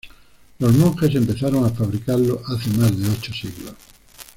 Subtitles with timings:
[0.57, 3.75] Los monjes empezaron a fabricarlo hace más de ocho siglos.